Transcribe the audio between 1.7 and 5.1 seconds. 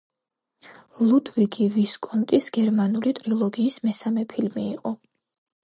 ვისკონტის გერმანული ტრილოგიის მესამე ფილმი იყო.